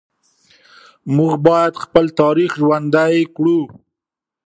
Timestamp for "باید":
1.45-1.73